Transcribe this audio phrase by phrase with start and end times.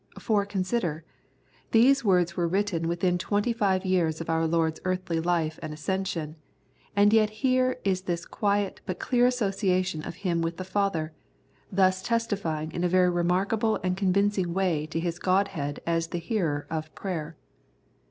[0.17, 1.03] For con sider:
[1.69, 6.37] these words were written within twenty five years of our Lord's earthly life and ascension,
[6.95, 11.13] and yet here is this quiet but clear association of Him with the Father,
[11.71, 16.17] thus testifying in a very remarkable and con vincing way to His Godhead as the
[16.17, 17.37] Hearer of prayer.